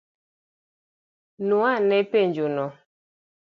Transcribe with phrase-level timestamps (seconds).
[1.47, 2.65] Nuo ane penjo no?